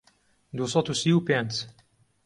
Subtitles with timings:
[0.57, 1.51] دوو سەد و سی و پێنج